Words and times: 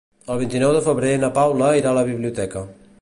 El 0.35 0.39
vint-i-nou 0.43 0.71
de 0.77 0.81
febrer 0.87 1.11
na 1.25 1.31
Paula 1.35 1.69
irà 1.81 1.91
a 1.93 1.99
la 1.99 2.07
biblioteca. 2.09 2.65